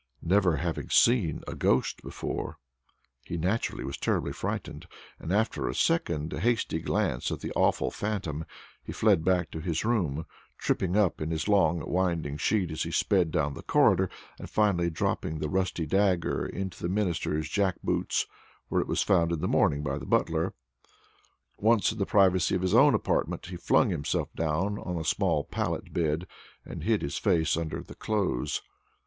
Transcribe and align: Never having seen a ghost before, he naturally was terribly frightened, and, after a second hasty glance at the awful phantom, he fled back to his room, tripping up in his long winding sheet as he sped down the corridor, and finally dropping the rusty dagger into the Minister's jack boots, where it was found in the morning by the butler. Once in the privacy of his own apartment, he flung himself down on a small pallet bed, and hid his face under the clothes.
Never 0.23 0.55
having 0.55 0.89
seen 0.89 1.43
a 1.47 1.53
ghost 1.53 2.01
before, 2.01 2.57
he 3.23 3.37
naturally 3.37 3.83
was 3.83 3.99
terribly 3.99 4.33
frightened, 4.33 4.87
and, 5.19 5.31
after 5.31 5.67
a 5.69 5.75
second 5.75 6.33
hasty 6.33 6.79
glance 6.79 7.31
at 7.31 7.41
the 7.41 7.51
awful 7.55 7.91
phantom, 7.91 8.45
he 8.83 8.93
fled 8.93 9.23
back 9.23 9.51
to 9.51 9.59
his 9.61 9.85
room, 9.85 10.25
tripping 10.57 10.97
up 10.97 11.21
in 11.21 11.29
his 11.29 11.47
long 11.47 11.87
winding 11.87 12.35
sheet 12.37 12.71
as 12.71 12.81
he 12.81 12.89
sped 12.89 13.29
down 13.29 13.53
the 13.53 13.61
corridor, 13.61 14.09
and 14.39 14.49
finally 14.49 14.89
dropping 14.89 15.37
the 15.37 15.47
rusty 15.49 15.85
dagger 15.85 16.47
into 16.47 16.81
the 16.81 16.89
Minister's 16.89 17.47
jack 17.47 17.75
boots, 17.83 18.25
where 18.69 18.81
it 18.81 18.87
was 18.87 19.03
found 19.03 19.31
in 19.31 19.39
the 19.39 19.47
morning 19.47 19.83
by 19.83 19.99
the 19.99 20.07
butler. 20.07 20.55
Once 21.59 21.91
in 21.91 21.99
the 21.99 22.07
privacy 22.07 22.55
of 22.55 22.63
his 22.63 22.73
own 22.73 22.95
apartment, 22.95 23.45
he 23.45 23.55
flung 23.55 23.91
himself 23.91 24.33
down 24.33 24.79
on 24.79 24.97
a 24.97 25.03
small 25.03 25.43
pallet 25.43 25.93
bed, 25.93 26.25
and 26.65 26.85
hid 26.85 27.03
his 27.03 27.19
face 27.19 27.55
under 27.55 27.83
the 27.83 27.93
clothes. 27.93 28.63